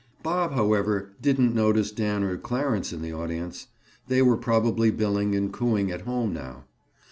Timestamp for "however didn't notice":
0.53-1.91